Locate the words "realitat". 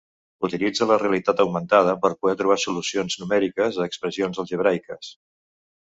1.01-1.43